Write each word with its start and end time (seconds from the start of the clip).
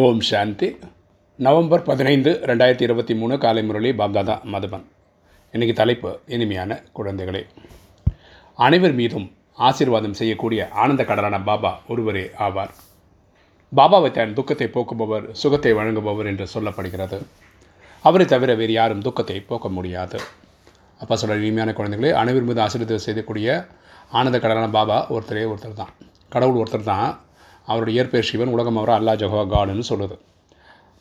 ஓம் 0.00 0.20
சாந்தி. 0.28 0.68
November 1.38 1.84
பதினைந்து 1.88 2.30
ரெண்டாயிரத்தி 2.48 2.84
இருபத்தி 2.86 3.14
மூணு 3.20 3.34
காலை 3.42 3.62
முரளி 3.68 3.90
பாப்தாதா 4.00 4.34
மதுபன். 4.52 4.82
இன்றைக்கி 5.54 5.74
தலைப்பு 5.80 6.10
இனிமையான 6.34 6.78
குழந்தைகளே. 6.98 7.42
அனைவர் 8.66 8.94
மீதும் 9.00 9.26
ஆசீர்வாதம் 9.68 10.16
செய்யக்கூடிய 10.20 10.68
ஆனந்த 10.82 11.02
கடலான 11.10 11.36
பாபா 11.48 11.72
ஒருவரே 11.92 12.24
ஆவார். 12.46 12.72
பாபாவை 13.72 14.10
தன் 14.18 14.36
துக்கத்தை 14.38 14.68
போக்குபவர் 14.76 15.26
சுகத்தை 15.42 15.72
வழங்குபவர் 15.78 16.30
என்று 16.32 16.46
சொல்லப்படுகிறது. 16.54 17.20
அவரை 18.04 18.26
தவிர 18.34 18.54
வேறு 18.60 18.76
யாரும் 18.80 19.04
துக்கத்தை 19.06 19.40
போக்க 19.50 19.68
முடியாது. 19.78 20.20
அப்பா 21.02 21.14
சொல்கிற 21.22 21.42
இனிமையான 21.42 21.74
குழந்தைகளே 21.78 22.12
அனைவர் 22.22 22.48
மீது 22.50 22.62
ஆசீர்வாதம் 22.66 23.06
செய்யக்கூடிய 23.06 23.48
ஆனந்த 24.18 24.40
கடலான 24.46 24.68
பாபா 24.78 24.98
ஒருத்தரே 25.16 25.46
ஒருத்தர் 25.52 25.80
தான் 25.82 25.94
கடவுள் 26.34 26.60
ஒருத்தர் 26.62 26.90
தான் 26.94 27.08
அவருடைய 27.66 28.00
இயற்பெயர் 28.00 28.28
சிவன் 28.30 28.52
உலகம் 28.54 28.76
அவர் 28.76 28.92
அல்லா 28.96 29.12
ஜஹா 29.22 29.42
காடுன்னு 29.54 29.84
சொல்லுது. 29.88 30.16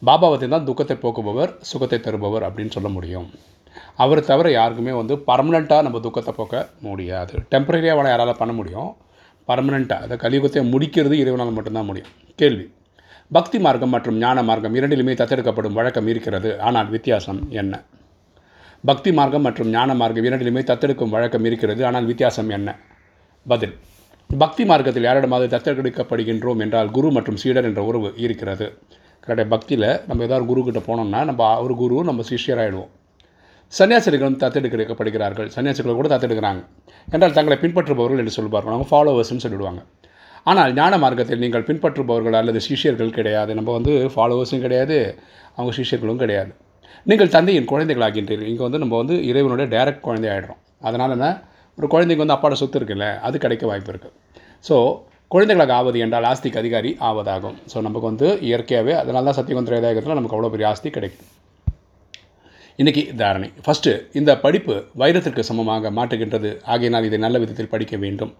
பாபாவத்தை 0.01 0.47
தான் 0.47 0.65
துக்கத்தை 0.65 0.97
போக்குபவர் 1.03 1.51
சுகத்தை 1.61 1.99
தருபவர் 1.99 2.45
அப்படின்னு 2.47 2.69
சொல்ல 2.69 2.89
முடியும். 2.89 3.27
அவர் 3.95 4.21
தவிர 4.23 4.51
யாருக்குமே 4.51 4.91
வந்து 4.91 5.15
பர்மனெண்ட்டாக 5.27 5.81
நம்ம 5.81 5.99
துக்கத்தை 5.99 6.33
போக்க 6.37 6.69
முடியாது. 6.79 7.33
டெம்பரரியாக 7.51 7.95
அவளை 7.95 8.11
யாரால் 8.11 8.37
பண்ண 8.37 8.53
முடியும். 8.53 8.89
பர்மனெண்ட்டாக 9.47 10.05
அதை 10.05 10.17
கலியுகத்தை 10.17 10.61
முடிக்கிறது 10.73 11.13
இறைவனால் 11.13 11.51
மட்டும்தான் 11.51 11.85
முடியும். 11.85 12.11
கேள்வி. 12.35 12.65
பக்தி 13.31 13.59
மார்க்கம் 13.59 13.89
மற்றும் 13.89 14.17
ஞான 14.17 14.43
மார்க்கம் 14.43 14.75
இரண்டிலுமே 14.75 15.13
தத்தெடுக்கப்படும் 15.21 15.77
வழக்கம் 15.79 16.07
இருக்கிறது. 16.07 16.61
ஆனால் 16.61 16.89
வித்தியாசம் 16.89 17.51
என்ன? 17.51 17.83
பக்தி 18.83 19.11
மார்க்கம் 19.11 19.41
மற்றும் 19.41 19.69
ஞான 19.69 19.93
மார்க்கம் 19.93 20.23
இரண்டிலுமே 20.23 20.63
தத்தெடுக்கும் 20.71 21.09
வழக்கம் 21.09 21.45
இருக்கிறது. 21.45 21.85
ஆனால் 21.85 22.05
வித்தியாசம் 22.05 22.49
என்ன? 22.49 22.77
பதில். 23.47 23.75
பக்தி 24.29 24.63
மார்க்கத்தில் 24.69 25.05
யாரிடமாவது 25.07 25.47
தத்தெடுக்கப்படுகின்றோம் 25.55 26.61
என்றால் 26.65 26.89
குரு 26.95 27.09
மற்றும் 27.15 27.37
சீடர் 27.41 27.67
என்ற 27.69 27.81
உறவு 27.89 28.09
இருக்கிறது. 28.25 28.65
கரெக்டாக 29.25 29.47
பக்தியில் 29.53 29.89
நம்ம 30.07 30.23
ஏதாவது 30.27 30.45
குரு 30.51 30.61
கிட்ட 30.67 30.81
போனோம்னா 30.87 31.19
நம்ம 31.29 31.49
ஒரு 31.65 31.75
குரு 31.81 31.97
நம்ம 32.09 32.23
சிஷியராகிடுவோம் 32.29 32.91
சன்னியாசிகளும் 33.73 34.39
தத்தெடுக்கப்படுகிறார்கள். 34.41 35.47
சன்னியாசிகள் 35.55 35.99
கூட 35.99 36.09
தத்தெடுக்கிறாங்க. 36.13 36.61
என்றால் 37.13 37.37
தங்களை 37.37 37.57
பின்பற்றுபவர்கள் 37.63 38.21
என்று 38.23 38.35
சொல்வார்கள். 38.39 38.73
அவங்க 38.75 38.89
ஃபாலோவர்ஸ்னு 38.91 39.43
சொல்லிவிடுவாங்க 39.45 39.81
ஆனால் 40.51 40.71
ஞான 40.79 40.93
மார்க்கத்தில் 41.03 41.41
நீங்கள் 41.43 41.65
பின்பற்றுபவர்கள் 41.69 42.37
அல்லது 42.41 42.59
சிஷியர்கள் 42.67 43.15
கிடையாது. 43.17 43.51
நம்ம 43.59 43.71
வந்து 43.77 43.93
ஃபாலோவர்ஸும் 44.13 44.63
கிடையாது 44.67 44.97
அவங்க 45.55 45.71
சிஷியர்களும் 45.79 46.21
கிடையாது. 46.23 46.51
நீங்கள் 47.05 47.33
தந்தையின் 47.35 47.71
குழந்தைகளாகின்றீர்கள். 47.71 48.49
இங்கே 48.51 48.63
வந்து 48.67 48.79
நம்ம 48.83 48.95
வந்து 49.01 49.15
இறைவனுடைய 49.29 49.67
டைரக்ட் 49.75 50.05
குழந்தை 50.07 50.29
ஆகிடுறோம் 50.35 50.61
அதனால் 50.81 51.13
என்ன? 51.17 51.27
ஒரு 51.77 51.87
குழந்தைக்கு 51.93 52.23
வந்து 52.23 52.37
அப்பாட 52.37 52.55
சொத்து 52.61 52.79
இருக்குல்ல 52.79 53.07
அது 53.27 53.37
கிடைக்க 53.45 53.65
வாய்ப்பு 53.71 53.91
இருக்குது 53.93 54.15
ஸோ 54.69 54.75
குழந்தைகளுக்கு 55.33 55.75
ஆவது 55.77 55.97
என்றால் 56.05 56.27
ஆஸ்திக்கு 56.31 56.59
அதிகாரி 56.61 56.91
ஆவதாகும் 57.07 57.57
ஸோ 57.71 57.77
நமக்கு 57.87 58.07
வந்து 58.11 58.27
இயற்கையாகவே 58.47 58.93
அதனால 59.01 59.25
தான் 59.27 59.37
சத்தியகுந்திர 59.39 59.71
திரேதாயகத்தில் 59.71 60.17
நமக்கு 60.19 60.35
அவ்வளோ 60.37 60.51
பெரிய 60.53 60.67
ஆஸ்தி 60.71 60.89
கிடைக்கும். 60.97 61.29
இன்றைக்கி 62.79 63.03
தாரணை. 63.21 63.49
ஃபஸ்ட்டு 63.65 63.91
இந்த 64.19 64.31
படிப்பு 64.45 64.75
வைரத்திற்கு 65.01 65.43
சமமாக 65.49 65.91
மாற்றுகின்றது. 65.97 66.49
ஆகையினால் 66.73 67.07
இதை 67.09 67.19
நல்ல 67.25 67.37
விதத்தில் 67.43 67.71
படிக்க 67.73 67.95
வேண்டும். 68.03 68.31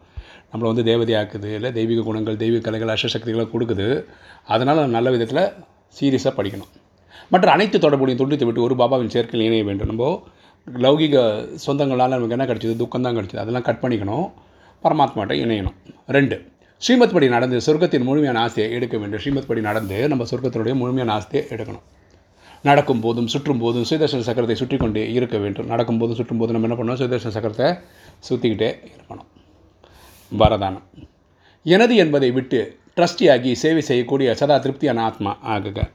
நம்மளை 0.51 0.67
வந்து 0.71 0.85
தேவதையாக்குது 0.89 1.49
இல்லை 1.57 1.69
தெய்வீக 1.77 2.03
குணங்கள் 2.09 2.39
தெய்வீக 2.43 2.63
கலைகள் 2.67 2.93
அஷ்டசக்திகளை 2.95 3.45
கொடுக்குது. 3.53 3.87
அதனால் 4.55 4.81
நல்ல 4.97 5.09
விதத்தில் 5.15 5.43
சீரியஸாக 5.99 6.33
படிக்கணும். 6.39 6.71
மற்ற 7.33 7.47
அனைத்து 7.55 7.77
தொடர்புடைய 7.85 8.15
துண்டித்து 8.21 8.47
விட்டு 8.47 8.65
ஒரு 8.67 8.75
பாபாவின் 8.81 9.13
சேர்க்கையில் 9.15 9.45
இணைய 9.47 9.63
வேண்டும். 9.69 9.91
நம்ம 9.91 10.09
லௌகிக 10.73 11.47
சொந்தங்களால் 11.67 12.07
நமக்கு 12.07 12.29
என்ன 12.29 12.45
கிடச்சிது? 12.45 12.75
துக்கம் 12.75 13.01
தான் 13.01 13.17
கிடச்சிது. 13.17 13.35
அதெல்லாம் 13.35 13.61
கட் 13.61 13.79
பண்ணிக்கணும். 13.81 14.31
பரமாத்மாட்ட 14.83 15.33
இணையணும். 15.33 15.73
ரெண்டு 16.07 16.51
ஸ்ரீமத் 16.77 17.13
படி 17.13 17.29
நடந்து 17.29 17.57
சொர்க்கத்தின் 17.57 18.03
முழுமையான 18.03 18.39
ஆசையை 18.39 18.73
எடுக்க 18.73 18.97
வேண்டும். 18.97 19.19
ஸ்ரீமத் 19.19 19.47
படி 19.47 19.61
நடந்து 19.61 20.07
நம்ம 20.07 20.23
சொர்க்கத்தினுடைய 20.23 20.73
முழுமையான 20.73 21.13
ஆசையை 21.13 21.47
எடுக்கணும். 21.49 21.81
நடக்கும் 22.63 22.99
போதும் 22.99 23.27
சுற்றும் 23.27 23.57
போதும் 23.57 23.85
சுயதர்ஷன 23.89 24.19
சக்கரத்தை 24.19 24.53
சுற்றி 24.53 24.77
கொண்டே 24.77 25.11
இருக்க 25.11 25.37
வேண்டும். 25.37 25.65
நடக்கும் 25.65 25.97
போதும் 25.97 26.15
சுற்றும் 26.15 26.37
போதும் 26.37 26.61
நம்ம 26.61 26.75
என்ன 26.75 26.93
பண்ணணும்? 26.93 26.97
சுயதர்ஷன 26.97 27.33
சக்கரத்தை 27.33 27.79
சுற்றிக்கிட்டே 28.29 28.75
இருக்கணும். 28.87 29.25
வரதானம். 30.39 30.81
எனது 31.63 31.95
என்பதை 31.95 32.31
விட்டு 32.31 32.77
ட்ரஸ்டியாகி 32.95 33.51
சேவை 33.51 33.81
செய்யக்கூடிய 33.81 34.35
சதா 34.35 34.57
திருப்தியான 34.57 35.01
ஆத்மா 35.01 35.37
ஆகுக. 35.47 35.89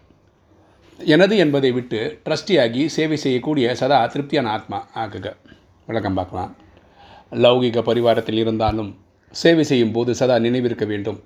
எனது 1.07 1.37
என்பதை 1.37 1.73
விட்டு 1.73 2.21
ட்ரஸ்டியாகி 2.25 2.87
சேவை 2.87 3.17
செய்யக்கூடிய 3.17 3.75
சதா 3.75 4.07
திருப்தியான 4.07 4.51
ஆத்மா 4.51 4.79
ஆகுக. 4.95 5.27
விளக்கம் 5.87 6.15
பார்க்கலாம். 6.15 6.57
லௌகிக 7.45 7.83
பரிவாரத்தில் 7.83 8.37
இருந்தாலும் 8.37 8.91
சேவை 9.35 9.65
செய்யும் 9.65 9.93
போது 9.93 10.15
சதா 10.15 10.39
நினைவிருக்க 10.39 10.87
வேண்டும். 10.87 11.21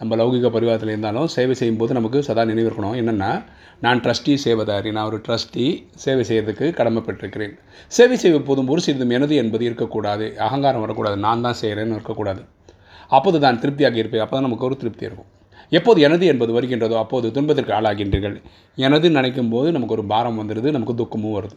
நம்ம 0.00 0.16
லௌகிக 0.16 0.50
பரிவாரத்தில் 0.56 0.88
இருந்தாலும் 0.88 1.26
சேவை 1.26 1.54
செய்யும் 1.54 1.76
போது 1.76 1.94
நமக்கு 1.94 2.22
சதா 2.22 2.44
நினைவிருக்கணும். 2.44 2.96
என்னென்னா 3.00 3.44
நான் 3.80 4.00
ட்ரஸ்டி 4.00 4.34
சேவதாரி 4.44 4.92
நான் 4.96 5.04
ஒரு 5.04 5.20
ட்ரஸ்டி 5.28 5.86
சேவை 5.94 6.24
செய்கிறதுக்கு 6.30 6.68
கடமைப்பட்டிருக்கிறேன். 6.80 7.54
சேவை 7.88 8.16
செய்வ 8.16 8.38
போதும் 8.38 8.68
ஒரு 8.68 8.80
சிறிதும் 8.80 9.10
எனது 9.10 9.34
என்பது 9.34 9.64
இருக்கக்கூடாது. 9.64 10.38
அகங்காரம் 10.38 10.80
வரக்கூடாது. 10.80 11.16
நான் 11.16 11.40
தான் 11.40 11.60
செய்கிறேன்னு 11.62 11.98
இருக்கக்கூடாது. 11.98 12.42
அப்போது 13.08 13.40
தான் 13.40 13.58
திருப்தியாக 13.58 13.96
இருப்பேன். 13.96 14.20
அப்போ 14.20 14.36
தான் 14.36 14.48
நமக்கு 14.48 14.64
ஒரு 14.64 14.76
திருப்தி 14.76 15.04
இருக்கும். 15.04 15.30
எப்போது 15.72 15.98
எனது 16.06 16.24
என்பது 16.32 16.52
வருகின்றதோ 16.56 16.96
அப்போது 17.02 17.26
துன்பத்திற்கு 17.36 17.72
ஆளாகின்றீர்கள். 17.78 18.36
எனது 18.78 19.06
நினைக்கும் 19.16 19.50
போது 19.54 19.68
நமக்கு 19.76 19.96
ஒரு 19.96 20.04
பாரம் 20.12 20.38
வந்துடுது 20.40 20.70
நமக்கு 20.76 20.94
துக்கமும் 21.00 21.36
வருது. 21.38 21.56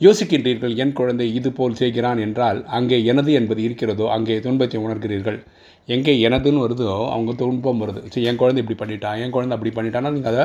யோசிக்கின்றீர்கள் 0.00 0.74
என் 0.82 0.96
குழந்தை 0.98 1.26
இது 1.38 1.50
போல் 1.58 1.78
செய்கிறான் 1.80 2.18
என்றால் 2.24 2.58
அங்கே 2.78 2.96
எனது 3.10 3.30
என்பது 3.40 3.60
இருக்கிறதோ 3.68 4.06
அங்கே 4.16 4.34
துன்பத்தை 4.46 4.78
உணர்கிறீர்கள். 4.86 5.38
எங்கே 5.94 6.14
எனதுன்னு 6.28 6.64
வருதோ 6.64 6.90
அவங்க 7.14 7.32
துன்பம் 7.42 7.80
வருது. 7.82 8.02
சரி 8.12 8.26
என் 8.30 8.40
குழந்தை 8.42 8.60
இப்படி 8.64 8.78
பண்ணிட்டான் 8.82 9.20
என் 9.24 9.34
குழந்தை 9.36 9.56
அப்படி 9.56 9.72
பண்ணிட்டான்னா 9.78 10.12
நீங்கள் 10.16 10.32
அதை 10.32 10.44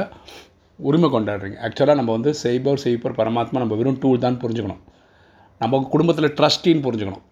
உரிமை 0.79 1.07
கொண்டாடுறீங்க. 1.15 1.57
ஆக்சுவலாக 1.65 1.99
நம்ம 1.99 2.13
வந்து 2.17 2.31
செய்பவர் 2.43 2.83
செய்பவர் 2.85 3.19
பரமாத்மா 3.19 3.61
நம்ம 3.63 3.75
வெறும் 3.81 3.99
டூல் 4.03 4.23
தான் 4.25 4.39
புரிஞ்சுக்கணும். 4.43 4.81
நம்ம 5.61 5.81
குடும்பத்தில் 5.93 6.35
ட்ரஸ்டின்னு 6.37 6.85
புரிஞ்சுக்கணும். 6.87 7.25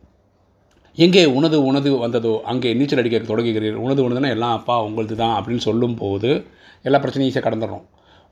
எங்கே 1.04 1.22
உனது 1.38 1.58
உனது 1.70 1.90
வந்ததோ 2.04 2.32
அங்கே 2.52 2.70
நீச்சல் 2.80 3.02
அடிக்க 3.02 3.18
தொடங்குகிறீர்கள் 3.30 3.84
உனது 3.86 4.02
உனதுன்னா 4.06 4.30
எல்லாம் 4.36 4.56
அப்பா 4.58 4.76
உங்களது 4.88 5.16
தான் 5.22 5.36
அப்படின்னு 5.38 5.64
சொல்லும் 5.68 5.96
போது 6.02 6.30
எல்லா 6.88 7.00
பிரச்சனையும் 7.04 7.32
ஈஸியாக 7.32 7.46
கடந்துடுறோம் 7.46 7.86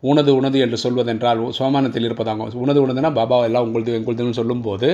உனது 0.03 0.31
உனது 0.39 0.57
என்று 0.63 0.77
சொல்வதென்றால் 0.83 1.39
சோமானத்தில் 1.57 2.07
இருப்பதாங்க. 2.07 2.43
உனது 2.63 2.79
உனதுன்னா 2.83 3.11
பாபா 3.19 3.37
எல்லாம் 3.47 3.65
உங்களது 3.67 3.91
எங்களுதுன்னு 3.99 4.39
சொல்லும்போது 4.39 4.89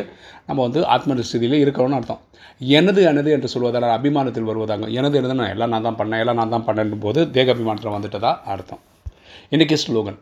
நம்ம 0.47 0.59
வந்து 0.66 0.81
ஆத்ம 0.94 1.17
ஸ்திதியில் 1.29 1.57
இருக்கணும்னு 1.63 1.97
அர்த்தம். 2.00 2.22
எனது 2.79 3.01
எனது 3.12 3.29
என்று 3.35 3.50
சொல்வதால் 3.56 3.88
அபிமானத்தில் 3.97 4.47
வருவதாங்க. 4.51 4.88
எனது 5.00 5.17
எனதுன்னா 5.22 5.47
எல்லாம் 5.53 5.73
நான் 5.73 5.88
தான் 5.88 6.00
பண்ணேன் 6.01 6.22
எல்லாம் 6.23 6.39
நான் 6.41 6.53
தான் 6.56 6.67
பண்ணேன் 6.69 7.03
போது 7.07 7.19
தேக 7.38 7.53
அபிமானத்தில் 7.56 7.95
வந்துட்டதா 7.97 8.31
அர்த்தம். 8.53 8.81
இன்றைக்கி 9.56 9.78
ஸ்லோகன். 9.85 10.19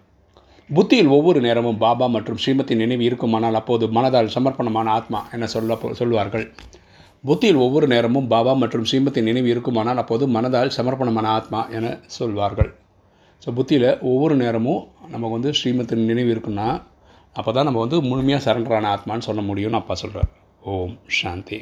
புத்தியில் 0.69 1.13
ஒவ்வொரு 1.17 1.39
நேரமும் 1.47 1.79
பாபா 1.85 2.05
மற்றும் 2.17 2.41
ஸ்ரீமத்தின் 2.43 2.83
நினைவு 2.83 3.03
இருக்குமானால் 3.09 3.59
அப்போது 3.61 3.87
மனதால் 3.97 4.35
சமர்ப்பணமான 4.37 4.89
ஆத்மா 4.99 5.21
என 5.37 5.49
சொல்ல 5.55 5.77
சொல்வார்கள். 6.01 6.45
புத்தியில் 7.23 7.59
ஒவ்வொரு 7.63 7.87
நேரமும் 7.87 8.27
பாபா 8.33 8.53
மற்றும் 8.61 8.85
ஸ்ரீமத்தின் 8.89 9.27
நினைவு 9.29 9.49
இருக்குமானால் 9.53 9.99
அப்போது 10.01 10.25
மனதால் 10.35 10.71
சமர்ப்பணமான 10.77 11.27
ஆத்மா 11.37 11.59
என 11.77 11.91
சொல்வார்கள். 12.15 12.71
ஸோ 13.43 13.49
புத்தியில் 13.57 13.89
ஒவ்வொரு 14.11 14.35
நேரமும் 14.35 14.81
நமக்கு 15.13 15.35
வந்து 15.35 15.51
ஸ்ரீமத்தின் 15.59 16.07
நினைவு 16.11 16.31
இருக்குன்னா 16.35 16.67
அப்போ 17.35 17.51
தான் 17.57 17.67
நம்ம 17.67 17.81
வந்து 17.83 17.97
முழுமையாக 18.09 18.43
சரண்டரான 18.47 18.89
ஆத்மான்னு 18.95 19.27
சொல்ல 19.27 19.43
முடியும்னு 19.49 19.79
அப்பா 19.81 19.95
சொல்கிறார் 20.03 20.31
ஓம் 20.73 20.95
சாந்தி. 21.19 21.59